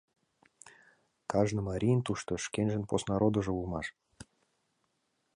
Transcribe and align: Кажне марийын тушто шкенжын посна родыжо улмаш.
Кажне 1.31 1.61
марийын 1.69 2.01
тушто 2.07 2.31
шкенжын 2.45 2.83
посна 2.89 3.15
родыжо 3.21 3.51
улмаш. 3.59 3.87